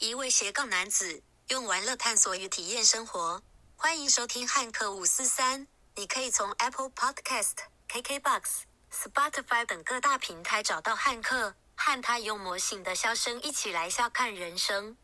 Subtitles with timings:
[0.00, 3.42] 一位斜杠男子用玩乐探索与体验生活。
[3.76, 5.66] 欢迎收听汉克五四三。
[5.94, 7.52] 你可以从 Apple Podcast、
[7.86, 8.42] KKBox、
[8.90, 14.96] Spotify 等各大平台找到汉克，和他用魔性的笑声一起来笑看人生。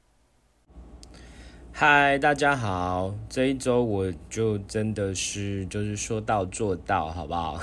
[1.78, 3.14] 嗨，大家好！
[3.28, 7.60] 这一周我就真的是就是说到做到，好不好？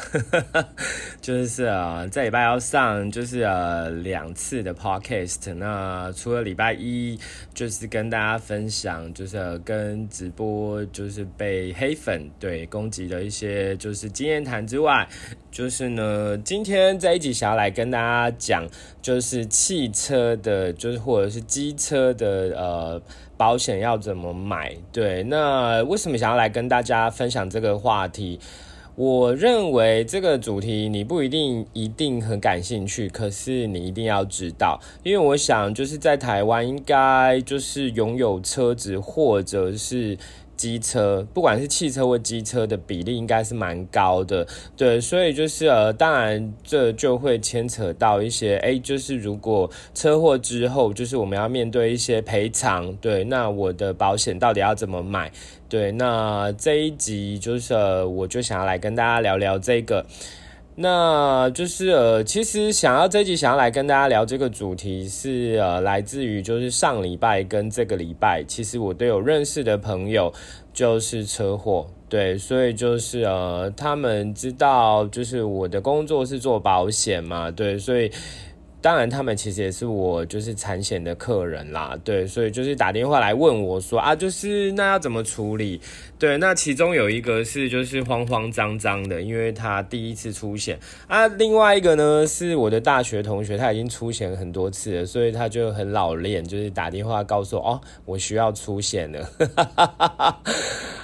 [1.20, 5.52] 就是啊，这礼拜要上就是呃两次的 podcast。
[5.55, 7.20] 那除了礼拜一
[7.55, 15.09] 就是跟大家分享，就是跟直播就是被黑粉对攻击的一些就是经验谈之外，
[15.53, 18.67] 就是呢今天这一集想要来跟大家讲，
[19.02, 23.02] 就是汽车的，就是或者是机车的呃。
[23.35, 24.73] 保险要怎么买？
[24.91, 28.39] 对，那为什么想要来跟大家分享这个话题？
[28.95, 40.17] 我认为这个主题你不一定一定很感兴趣，可是你一定要知道，因为我想就是在台湾应该就是拥有车子或者是。
[40.64, 44.47] 机车，不管是汽车或机车的比例应该是蛮高的，
[44.78, 55.30] 对，所以就是呃，当然这就会牵扯到一些，哎，就是如果车祸之后，就是我们要面对一些赔偿，对，那我的保险到底要怎么买？
[55.67, 57.73] 对，那这一集就是
[58.06, 60.06] 我就想要来跟大家聊聊这个。
[60.75, 70.33] 那就是呃，其实想要这集想要来跟大家聊这个主题，是呃，来自于就是上礼拜跟这个礼拜，其实我都有认识的朋友
[70.73, 78.11] 就是车祸，对，所以就是呃，他们知道就是我的工作是做保险嘛，对，所以。
[78.84, 85.80] 当然，他们其实也是我就是产险的客人啦，对，所以就是打电话来问我说啊，就是那要怎么处理？
[86.20, 99.30] 对，那其中有一个是就是慌慌张张的，因为他第一次出险啊，另外一个呢是我的大学同学，他已经出险很多次了，所以他就很老练，就是打电话告诉我哦，我需要出险了。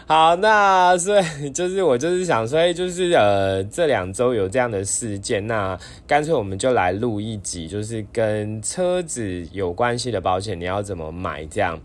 [0.05, 5.77] 好，那所以就是我就是想说，就是呃这两周有这样的事件，那
[6.08, 11.80] 干脆我们就来录一集，就是跟车子有关系的保险，你要怎么买这样。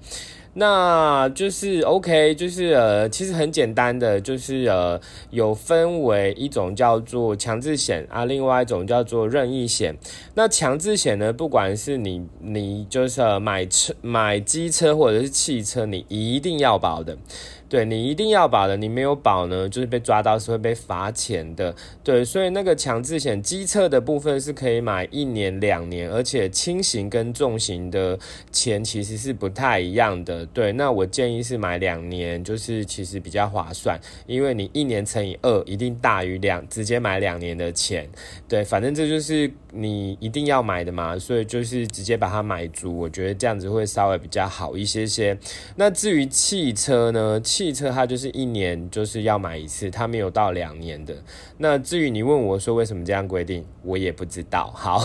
[0.56, 5.00] 那就是 OK，就是呃，其实很简单的，就是呃，
[5.31, 9.97] 有分为一种叫做强制险啊，另外一种叫做任意险。
[10.34, 17.19] 那强制险呢，不管是你你就是买车买机车或者是汽车，你一定要保的。
[17.69, 21.75] 对你一定要保的，你没有保呢，就是被抓到是会被罚钱的。
[22.03, 28.19] 对，所以那个强制险机测的部分是可以买一年、两年，而且轻型跟重型的
[28.53, 30.45] 钱其实是不太一样的。
[30.47, 38.09] 对，那我建议是买两年，就是其实比较划算，因为你一年乘以二一定大于两，直接买两年的钱。
[38.47, 45.37] 对，反正这就是你一定要买的嘛，所以就是直接把它买足，我觉得这样子会稍微比较好一些些。
[45.77, 51.15] 那至于汽车呢，汽汽车它就是一年就是要买一次，它没有到两年的。
[51.57, 54.71] 那至于你问我说为什么这样规定，我也不知道。
[54.77, 55.03] 好，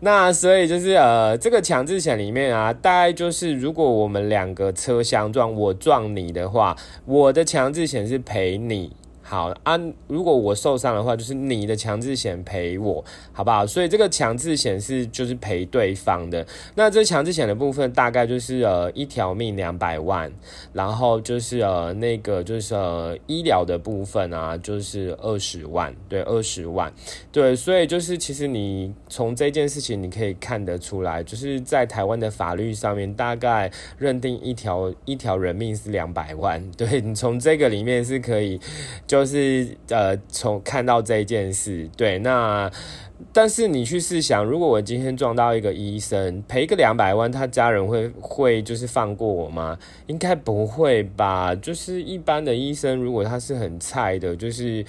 [0.00, 6.74] 那所以就是呃，这个强制险里面啊，大概就是如果我们两个车相撞，我撞你的话，
[7.04, 8.90] 我的强制险是赔你。
[9.32, 13.66] 好啊，如果我受伤的话，就是你的强制险赔我，好不好？
[13.66, 16.46] 所以这个强制险是就是赔对方的。
[16.74, 20.30] 那这强制险的部分大概就是呃一条命两百万，
[20.74, 26.92] 然后就是呃那个就是呃医疗的部分啊，就是二十万，对，二十万，
[27.32, 27.56] 对。
[27.56, 38.60] 所以就是其实你从这件事情你可以看得出来，就是在台湾的法律上面，大概认定一条一条人命是两百万，对你从这个里面是可以
[39.06, 39.21] 就。
[39.22, 42.68] 就是呃，从看到这一件事，对，那
[43.32, 49.78] 但是你去试想，如果我今天撞到一个医生，赔个两百万，他家人会会就是放过我吗？
[50.08, 51.54] 应该不会吧。
[51.54, 54.84] 就是一般的医生，如果他是很菜的，就是。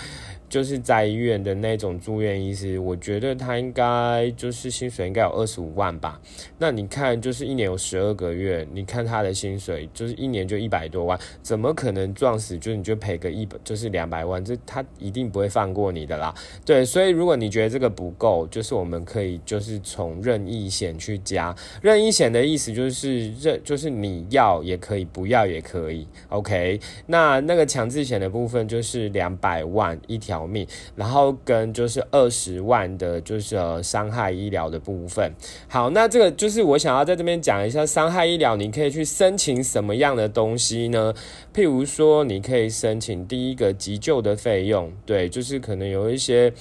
[0.53, 6.21] 就是在医院的那种住院医师，我觉得他应该就是薪水应该有二十五万吧。
[6.59, 14.45] 那你看，就是一年有十二个月，你看他的薪水就是一年就一百多万，怎么可能撞死就你就赔个一百就是两百万？
[14.45, 16.31] 这他一定不会放过你的啦。
[16.63, 21.55] 对，所以如果你觉得这个不够，就是我们可以就是从任意险去加。
[21.81, 26.07] 任意险的意思就是任就是你要也可以，不要也可以。
[26.29, 30.42] OK，那那个强制险的部分就是两百万一条。
[30.47, 35.31] 命，然后跟就是二十万的，就是伤害医疗的部分。
[35.67, 41.13] 好，那这个就是我想要在这边讲一下伤害医疗，你可以去申请什么样的东西呢？
[41.53, 46.51] 譬如说，你可以申请第一个急救的费用，对，就是可能有一些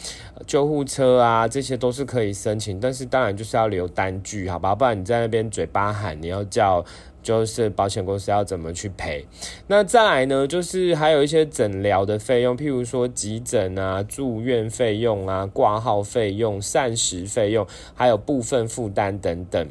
[0.47, 4.75] 救护车啊，这些都是可以申请，但是当然就是要留单据，好吧？
[4.75, 6.85] 不然你在那边嘴巴喊你要叫。
[7.23, 9.27] 就是保险公司要怎么去赔。
[9.69, 19.69] 那再来呢，就是还有一些诊疗的费用，譬如说急诊啊、住院费用啊、挂号费用、膳食费用，还有部分负担等等。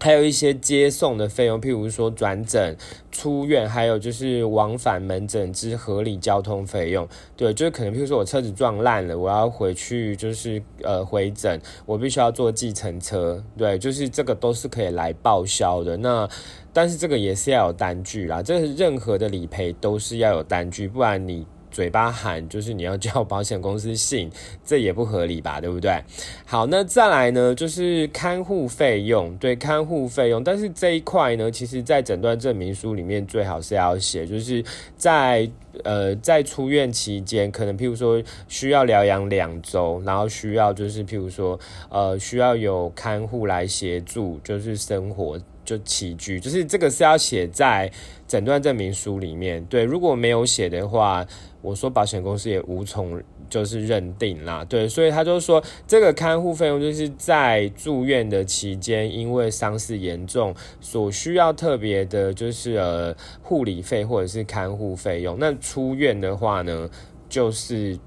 [0.00, 2.76] 还有一些接送的费用，譬如说转诊、
[3.10, 7.08] 出院，还有就是往返门诊之合理交通费用。
[7.36, 13.42] 对，就是可能譬如说我车子撞烂了，我要回去就是呃回诊，我必须要坐计程车。
[13.56, 15.96] 对，就是这个都是可以来报销的。
[15.96, 16.28] 那
[16.72, 21.46] 但是这个也是要有单据啦，这是任何的理赔都是要有单据，不然你。
[21.70, 24.28] 嘴巴喊就是你要叫保险公司信，
[24.64, 26.02] 这也不合理吧，对不对？
[26.46, 30.42] 好，那再来呢，就是看护费用，对，看护费用。
[30.42, 34.64] 但是这一块呢，其实在诊断证明书里面最好是要写，就是
[34.96, 35.48] 在
[35.84, 41.60] 呃在出院期间，可能譬如说需要疗养两周，然后需要就是譬如说
[41.90, 45.38] 呃需要有看护来协助，就是生活。
[45.68, 47.92] 就起居，就是这个是要写在
[48.26, 49.62] 诊断证明书里面。
[49.66, 51.26] 对，如果没有写的话，
[51.60, 54.64] 我说保险公司也无从就是认定啦。
[54.64, 65.36] 对，所以他就说这个看护费用就是在住院的期间，因为伤势严重，所需要特别的就是呃护理费或者是看护费用。
[65.38, 66.88] 那出院的话呢，
[67.28, 67.98] 就是。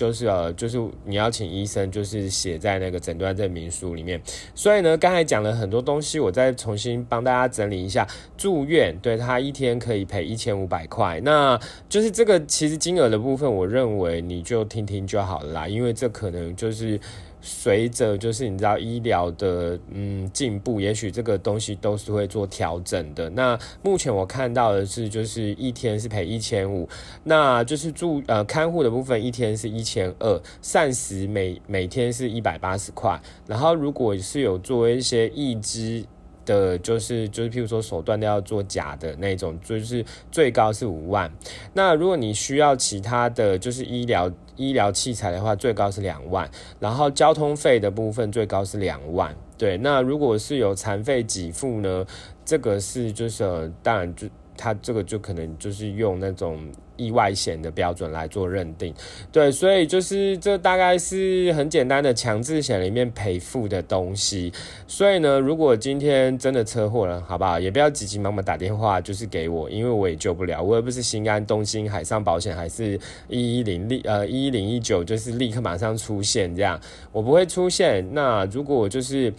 [0.00, 4.18] 就是呃，就是你要请医生，就是写在那个诊断证明书里面。
[4.54, 8.08] 所以呢，刚才讲了很多东西，我再重新帮大家整理一下。
[8.34, 16.98] 住院对他一天可以赔一千五百块，那就是这个其实金额的部分，我认为你就听听就好了啦，因为这可能就是。
[17.40, 23.28] 随着就是你知道医疗的嗯进步，也许这个东西都是会做调整的。
[23.30, 26.88] 那目前我看到的是，就是一天是赔一千五，
[27.24, 33.20] 那就是住呃看护的部分一天是一千二，膳食每每天是一百八十块。
[33.46, 36.04] 然后如果是有做一些义肢
[36.50, 41.30] 的，就是就是譬如说手段都要做假的那种，就是最高是五万。
[41.74, 44.30] 那如果你需要其他的就是医疗。
[44.56, 46.46] 医疗器材的话，最高是两万，
[46.78, 49.34] 然后交通费的部分最高是两万。
[49.56, 52.04] 对，那如果是有残废给付呢？
[52.44, 54.28] 这个是就是当然就。
[54.60, 56.60] 他这个就可能就是用那种
[56.98, 58.94] 意外险的标准来做认定，
[59.32, 64.52] 对，所以就是这大概是很简单的强制险里面赔付的东西。
[64.86, 67.58] 所以呢，如果今天真的车祸了，好不好？
[67.58, 70.62] 也不要急急忙忙打电话就是给我，因为我也救不了。
[70.62, 76.78] 我也不是新安、东兴、海上保险，还是一一零立呃一一零一九，就是立刻马上出现这样，
[77.12, 78.06] 我不会出现。
[78.12, 79.32] 那如果就是。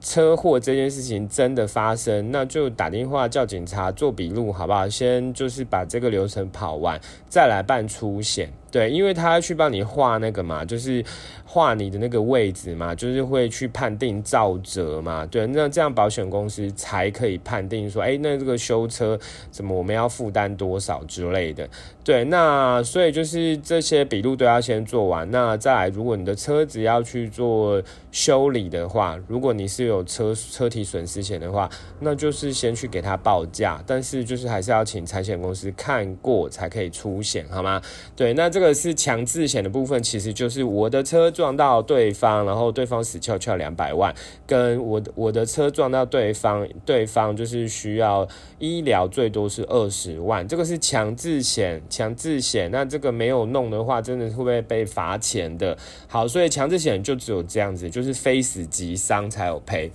[0.00, 4.88] 车祸这件事情真的发生，那就打电话叫警察做笔录，好不好？
[4.88, 8.52] 先就是把这个流程跑完，再来办出险。
[8.70, 11.02] 对，因为他要去帮你画那个嘛，就是
[11.46, 15.24] 画你的那个位置嘛，就是会去判定造责嘛。
[15.24, 19.18] 对，那这样保险公司才可以判定说，哎，那这个修车
[19.50, 21.66] 怎么我们要负担多少之类的。
[22.04, 25.30] 对，那所以就是这些笔录都要先做完。
[25.30, 31.68] 那再来，如果你的车子要去做修理的话，如果你是有车车体损失险的话，
[32.00, 37.80] 那就是先去给他报价，但是就是还是要请财险公司看过才可以出险，好吗？
[38.14, 38.57] 对，那这。
[38.58, 44.12] 这个是强制险的部分，其实就是我的车撞到对方，然后对方死翘翘两百万，
[44.48, 48.26] 跟我我的车撞到对方，对方就是需要
[48.58, 55.78] 医疗最多是二十万，这个是强制险，强制险，那这个没有弄的话，真的会不会被罚钱的？
[56.08, 59.88] 好，所以强制险就只有这样子，就是非死即伤才有赔。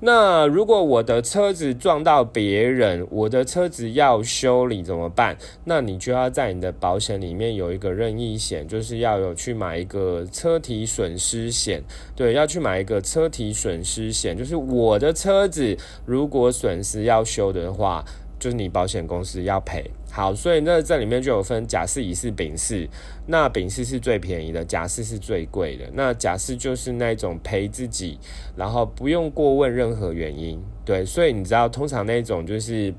[0.00, 5.36] 那如果我的车子撞到别人，我的车子要修理怎么办？
[5.64, 11.82] 那你就要在你的保险里面有一个任意险，就是要有去买一个车体损失险。
[12.14, 18.04] 对，要去买一个车体损失险，就是我的车子如果损失要修的话。
[18.38, 22.88] 就是你保险公司要赔好，所以那这里面就有分甲式、乙式、丙式。
[23.26, 25.84] 那丙式是最便宜的，甲式是最贵的。
[25.94, 28.18] 那甲式就是那种赔自己，
[28.56, 30.62] 然后不用过问任何原因。
[30.84, 32.94] 对，所以你知道，通常那种就是，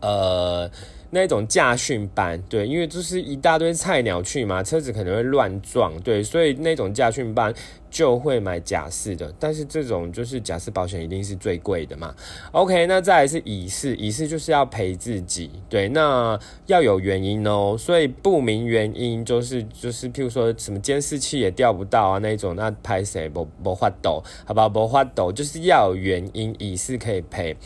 [0.00, 0.70] 呃。
[1.12, 7.52] 那种驾训班，对，因为就是一大堆菜鸟去嘛，车子可能会乱撞，对，所以那种驾训班
[7.90, 12.14] 就会买假式的，但是这种就是假式保险一定是最贵的嘛。
[12.52, 24.68] OK，那再来是乙式，乙式就是要赔自己，对，那要有原因哦，所以不明原因就是就是譬如说什么监视器也调不到啊那种，那拍谁不不发抖，好不好？
[24.68, 27.56] 不发抖就是要有原因，乙式可以赔。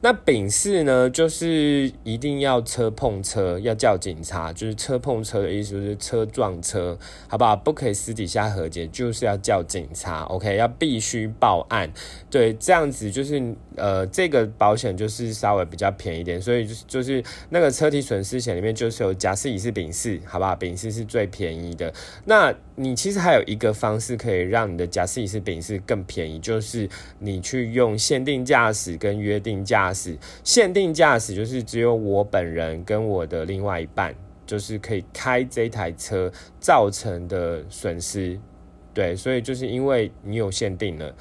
[0.00, 6.98] 那丙式呢，就是一定要车碰车，要叫警察，就是车碰车的意思，就是车撞车，
[7.28, 7.54] 好不好？
[7.54, 11.90] 不可以私底下和解，就是要叫警察，OK，要必须报案，
[12.30, 13.42] 对，这样子就是
[13.74, 20.54] 呃，这个保险就是稍微比较便宜点，所以就是就是那个车体损失险里面就是有甲式乙式丙四，好不好？
[20.54, 21.90] 丙四是最便宜的。
[22.26, 26.86] 那你其实还有一个方式可以让你的甲式乙式丙四更便宜，就是
[27.18, 30.18] 你去用限定驾驶跟约定驾驶。
[30.44, 34.14] 限定驾驶就是只有我本人跟我的另外一半。
[34.44, 38.38] 就是可以开这台车造成的损失，
[38.94, 41.14] 对，所以就是因为你有限定了，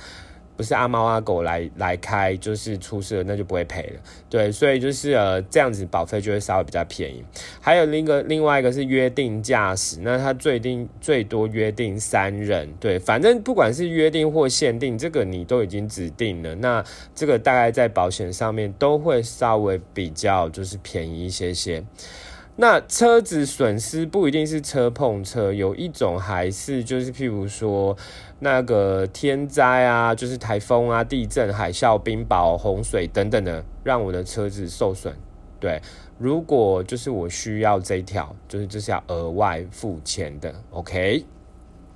[0.57, 7.23] 不是阿猫阿狗来来开，就是出事了那就不会赔了，对，所以就是呃这样子保费就会稍微比较便宜。
[7.59, 16.83] 还有另一个另外一个是约定驾驶，那它最定最多约定三人，对，反正不管是约定或限定，这个你都已经指定了，那
[17.15, 21.83] 这个大概在保险上面都会稍微比较就是便宜一些些。
[22.57, 27.97] 那车子损失不一定是车碰车，有一种还是就是譬如说
[28.39, 35.15] 那个天灾啊，就是台风啊、地震、海啸、冰雹、洪水等等的，让我的车子受损。
[35.59, 35.81] 对，
[36.19, 40.53] 如果就是我需要这一条，就是这是要额外付钱的。
[40.71, 41.25] OK。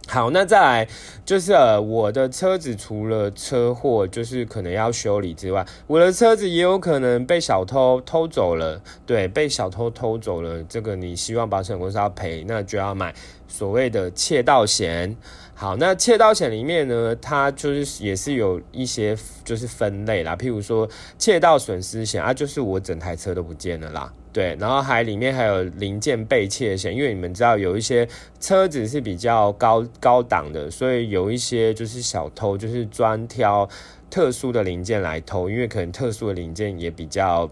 [0.07, 0.87] 好，那再来
[1.25, 8.79] 就是呃，我的车子除了车祸就是可能要修理之外，我的车子也有可能被小偷偷走了。
[9.05, 13.13] 对，被小偷偷走了，这个你希望保险公司要赔，那就要买
[13.47, 15.17] 所谓的窃盗险。
[15.55, 24.13] 好，那窃盗险里面呢，它就是也是有一些就是分类啦，譬如说窃盗损失险啊，就是我整台车都不见了啦。
[24.35, 28.05] 对，然后还里面还有零件被窃险，因为你们知道有一些
[28.37, 33.65] 车子是比较高高档的，所以有一些就是小偷就是专挑
[34.09, 37.49] 特殊的零件来偷，因为可能特殊的零件也比较。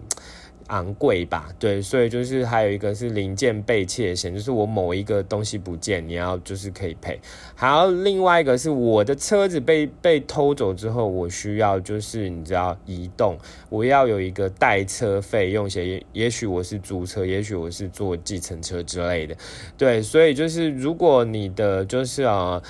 [0.67, 7.19] 昂贵吧，对，所以就是还有一个是零件被窃险，就是我某一个东西不见，你要就是可以赔。
[7.55, 13.37] 还有另外一个是我的车子被被偷走之后，我需要就是你知道移动，
[13.69, 19.35] 我要有一个代车费用些，也也许我是租车，也许我是坐计程车之类的，
[19.77, 22.61] 对，所以就是如果你的就是啊。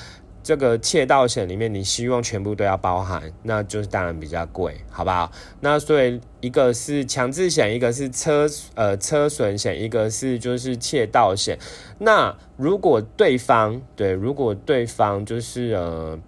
[0.43, 5.31] 这个窃盗险里面，你希望全部都要包含，那就是当然比较贵，好不好？
[5.61, 8.45] 那所以一个是强制险，一个是车
[8.75, 11.57] 呃车损险，一个是就是窃盗险。
[11.99, 16.19] 那如果对方对，如果对方就是呃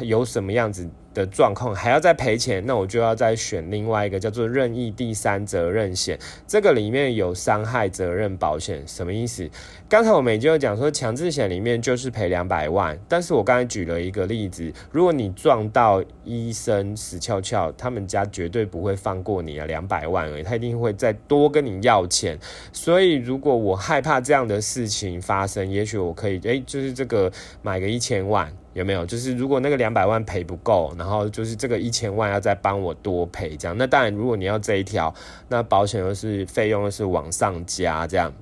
[0.00, 0.88] 有什么样子？
[1.18, 9.50] 的状况还要再赔钱，那我就要再选另外一个叫做任意第三责任险，这个里面有伤害责任保险，什么意思？
[9.88, 22.38] 刚才我们已经有讲说强制险里面就是赔两百万，但是我刚才举了一个例子，如果你撞到医生死翘翘，他们家绝对不会放过你啊，两百万而已，他一定会再多跟你要钱。
[22.72, 27.32] 所以如果我害怕这样的事情发生，也许我可以诶，就是这个
[27.62, 28.48] 买个一千万。
[28.78, 29.04] 有没有？
[29.04, 33.76] 就是如果那个两百万赔不够，然后就是这个一千万要再帮我多赔这样。
[33.76, 35.12] 那当然，如果你要这一条，
[35.48, 38.32] 那保险又是费用又是往上加这样。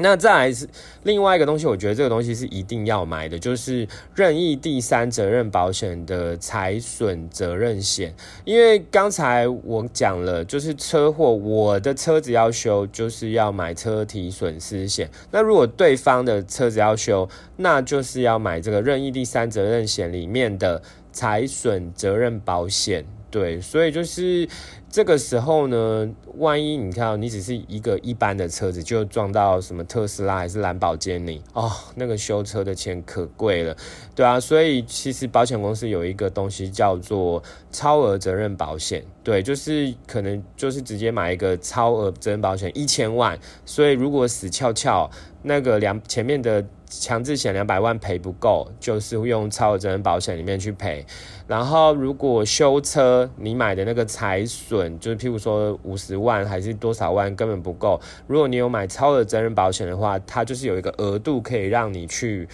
[0.00, 0.68] 那再来是
[1.02, 8.14] 另外一个东西，我觉得这个东西是一定要买的，就是任意第三责任保险的财损责任险。
[8.44, 15.10] 因为刚才我讲了，就是车祸，我的车子要修，就是要买车体损失险。
[15.30, 23.04] 那如果对方的车子要修，那就是要买这个任意第三责任险里面的财损责任保险。
[23.30, 24.48] 对，所以就是。
[24.90, 33.76] 这个时候呢，万一你看你只是一个一般的车子，就撞到什么特斯拉还是兰博基尼哦，那个修车的钱可贵了，
[34.16, 45.08] 对啊，所以其实保险公司有一个东西叫做超额责任保险，对，就是可能就是直接买一个超额责任保险一千万，所以如果死翘翘，
[45.42, 46.66] 那个两前面的。
[46.90, 51.06] 强制险两百万赔不够，就是用超额责任保险里面去赔。
[51.46, 58.00] 然后如果修车，你买的那个财损，就是譬如说五十万还是多少万根本不够。
[58.26, 62.48] 如果你有买超额责任保险的话，它就是有一个额度可以让你去。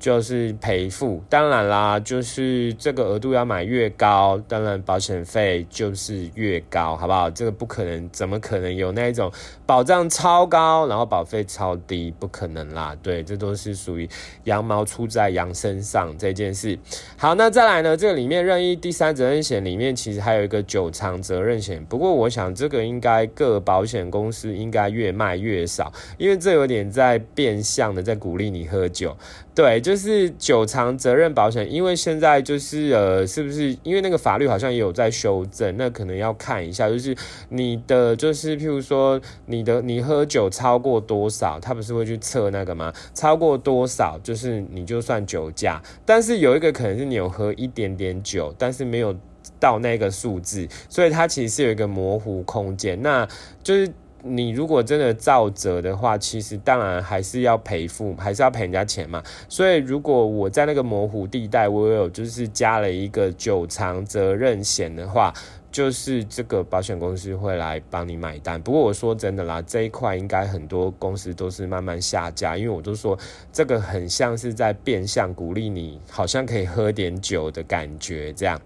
[0.00, 7.30] 就是赔付，当然啦，就是这个额度要买越高，当然保险费就是越高，好不好？
[7.30, 9.30] 这个不可能，怎么可能有那一种
[9.66, 12.10] 保障超高，然后保费超低？
[12.18, 14.08] 不可能啦，对，这都是属于
[14.44, 16.78] 羊毛出在羊身上这件事。
[17.18, 17.94] 好，那再来呢？
[17.94, 29.14] 这个里面任意第三责任险里面其实还有一个久长责任险，不过我想这个应该各保险公司应该越卖越少，因为这有点在变相的在鼓励你喝酒，
[29.54, 30.00] 对，就。
[30.00, 37.14] 是久长责任保险，因为现在就是呃，是不是因为那个法律好像也有在修正，那可能要看一下，就是
[37.50, 42.90] 你的就是譬如说你的你喝酒超过多少，他不是会去测那个吗？
[43.12, 49.14] 超过多少就是你就算酒驾，但是有一个可能是你有喝一点点酒，但是没有
[49.58, 53.28] 到那个数字，所以它其实是有一个模糊空间，那
[53.62, 53.92] 就是。
[54.22, 59.22] 你如果真的造责的话，其实当然还是要赔付，还是要赔人家钱嘛。
[59.48, 65.32] 所以如果我在那个模糊地带，我有就是加了一个久长责任险的话，
[65.72, 68.60] 就是这个保险公司会来帮你买单。
[68.60, 73.18] 不过我说真的啦，这一块应该很多公司都是慢慢下架，因为我都说
[73.52, 78.60] 这个很像是在变相鼓励你，好像可以喝点酒的感觉这样。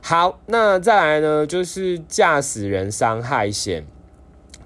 [0.00, 3.84] 好，那再来呢，就是驾驶人伤害险。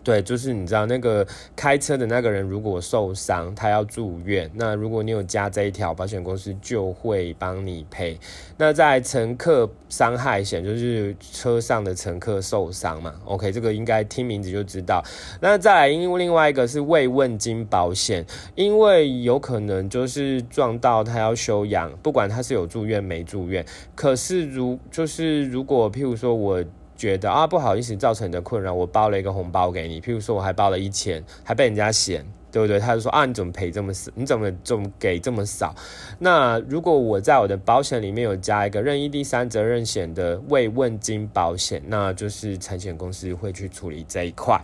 [0.06, 8.16] 对，就是你知道那个开车的那个人如果受伤，他要住院，那如果你有加这一条，保险公司就会帮你赔。
[8.56, 15.02] 那在乘客伤害险，就是车上的乘客受伤嘛，OK，这个应该听名字就知道。
[15.40, 26.64] 那再来，因为另外一个是慰问金保险，因为有可能就是撞到他要休养，不管他是有住院没住院，可是如就是如果譬如说我。
[26.96, 32.78] 觉得啊不好意思造成你的困扰，我包了一个红包给你，譬如说我还包了一千，还被人家嫌，对不对？
[32.78, 34.10] 他就说啊你怎么赔这么少？
[34.14, 35.74] 你怎么怎么给这么少？
[36.18, 44.60] 那如果我在我的保险里面有加一个任意第三责任险的慰问金保险，那就是产险公司会去处理这一块。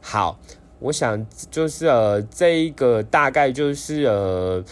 [0.00, 0.38] 好，
[0.78, 4.64] 我想就是呃这一个大概就是呃。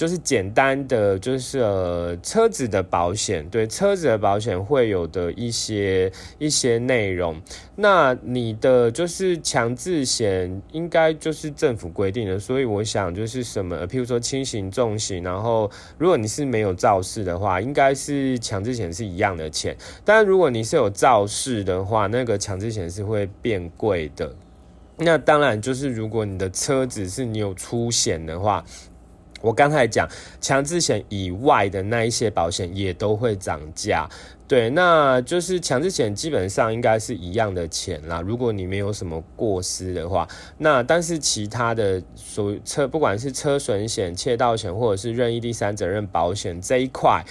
[0.00, 7.38] 就是简单的，就是呃车子的保险，对车子的保险会有的一些一些内容。
[7.76, 19.76] 那你的就是强制险，应该就是政府规定的，所以我想就是什么，譬如说轻型、重型，然后如果你是没有肇事的话，应该是强制险是一样的钱。
[20.02, 24.34] 但如果你是有肇事的话，那个强制险是会变贵的。
[24.96, 28.64] 那当然就是如果你的车子是你有出险的话。
[29.40, 30.08] 我刚才讲
[30.40, 34.08] 强制险以外的那一些保险也都会涨价，
[34.46, 38.20] 对，那就是强制险基本上应该是一样的钱啦。
[38.20, 40.28] 如果你没有什么过失的话，
[40.58, 47.24] 那但是其他的所车不管是车损险、窃盗险或者是任意第三责任保险这一块。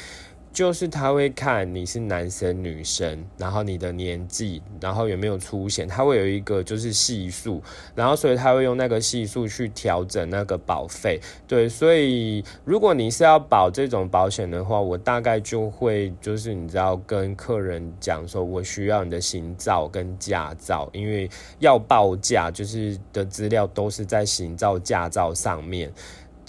[0.52, 7.62] 就是他会看你是男生女生，然后你的年纪，然后有没有出险，他会有一个就是系数，
[7.96, 11.20] 然后所以他会用那个系数去调整那个保费。
[11.48, 25.92] 对，所以如果你是要保这种保险的话，我大概就会就是你知道跟客人讲说，我需要你的行照跟驾照，因为要报价就是的资料都是在行照驾照上面。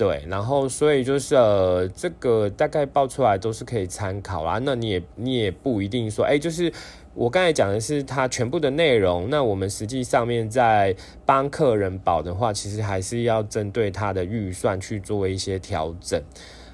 [0.00, 4.58] 对，然后所以就是呃，这个大概报出来都是可以参考啦。
[4.62, 6.72] 那你也你也不一定说，哎，就是
[7.12, 9.28] 我刚才讲的是它全部的内容。
[9.28, 16.18] 那我们实际上面在帮客人保的话，其实还是要针对他的预算去做一些调整。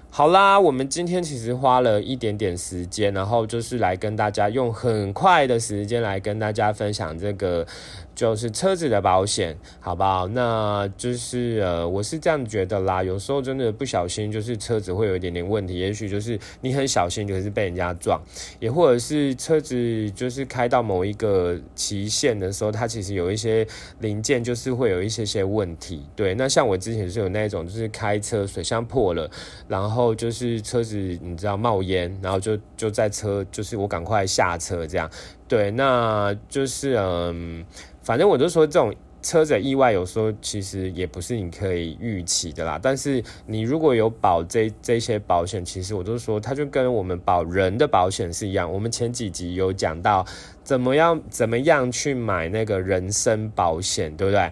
[0.09, 7.67] 好啦，我们今天其实花了一点点时间，然后就是来跟大家用很快的时间来跟大家分享这个。
[8.17, 10.27] 就是车子的保险，好不好？
[10.29, 13.03] 那就是呃，我是这样觉得啦。
[13.03, 15.79] 有时候真的不小心，就是车子会有一点点问题。
[15.79, 18.19] 也许就是你很小心，可是被人家撞，
[18.59, 23.67] 也或者是车子就是开到某一个期限的时候，它其实有一些
[24.01, 26.07] 零件就是会有一些些问题。
[26.17, 29.31] 对，那像我之前是有那种，就是开车水箱破了，
[29.69, 35.11] 然后就是车子你知道冒烟，然后就就在车，就是我赶快下车这样。
[35.49, 37.65] 对，那就是嗯。
[38.03, 42.79] 反正我就说，这种车子意外有时候其实也不是你可以预期的啦。
[42.81, 48.73] 但是你如果有保这这些保险，其实我都说，它就跟我们保人的保险是一样。
[48.73, 50.25] 我们前几集有讲到
[50.63, 54.49] 怎么样怎么样去买那个人身保险，对不对？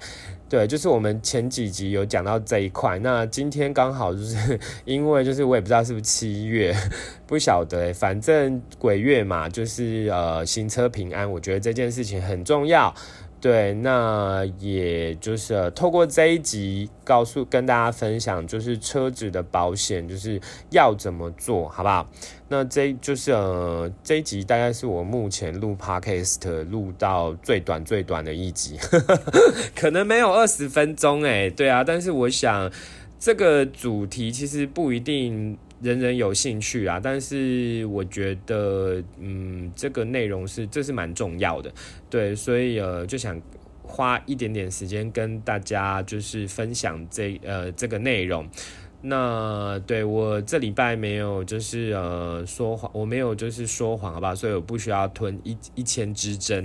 [0.48, 2.98] 对，就是我们前几集有讲到这一块。
[2.98, 6.72] 那今天刚好就是 因为就是我也不知道是不是七月，
[7.26, 12.94] 不晓得，反正鬼月嘛，就是呃行车平安，我觉得这件事情很重要。
[13.44, 22.08] 对，那也就是透过这一集告诉跟大家分享，就是车子的保险就是要怎么做好不好？
[22.48, 28.78] 那这就是呃这一集大概是我目前录 podcast 录到最短最短的一集，
[29.76, 32.72] 可能没有二十分钟哎，对啊，但是我想
[33.18, 35.56] 这个主题其实不一定。
[35.82, 41.70] 人人有兴趣啊，但是我觉得，嗯，这个内容是这是蛮重要的，
[42.08, 43.38] 对，所以呃，就想
[43.82, 48.48] 花一点点时间跟大家就是分享这呃这个内容。
[49.06, 56.64] 那对我这礼拜没有就是呃说谎，我没有就是说谎，好吧，所以我不需要吞一一千支针。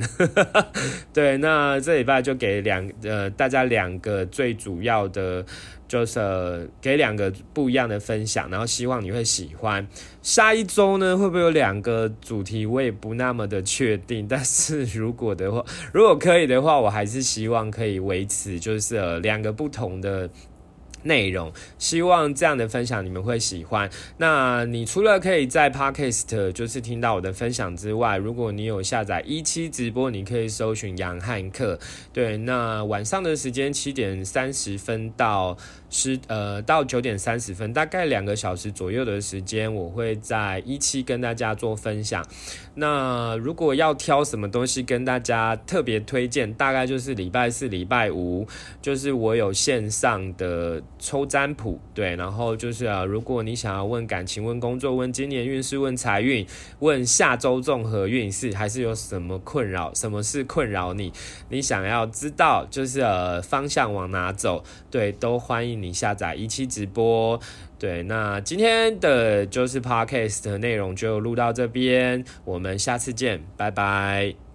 [1.13, 5.45] 对，那这礼拜就给两呃大家两个最主要的。
[5.89, 9.87] 就是给两个不一样的分享，然后希望你会喜欢。
[10.21, 12.63] 下一周呢，会不会有两个主题？
[12.63, 14.27] 我也不那么的确定。
[14.27, 20.29] 但是如果的话，如果可以的话，我还是希望可以维持，就是两个不同的。
[21.03, 23.89] 内容，希望这样的分享你们会喜欢。
[24.17, 31.79] 那你除了可以在 Podcast 就是听到我的分享之外，如果你有下载一期直播，你可以搜寻杨汉克。
[32.11, 35.57] 对，那晚上的时间七点三十分到
[35.89, 42.25] 十呃到九点三十分，大概两个小时左右的时间，我会在一期跟大家做分享。
[42.75, 48.47] 那如果要挑什么东西跟大家特别推荐，大概就是礼拜四、礼拜五，
[48.81, 50.81] 就是我有线上的。
[51.01, 56.45] 抽占卜，对，然后就是啊，如果你想要问感情、问工作、问今年运势、问财运、
[56.79, 59.93] 问下周综合运势，还是有什么困扰？
[59.93, 61.13] 什么是困扰你？
[61.47, 64.61] 你想要知道就是呃方向往哪走？
[64.91, 67.39] 对，都欢迎你下载一期直播。
[67.77, 74.48] 对，那今天的就是 podcast 的内容就录到这边，我们下次见，拜拜。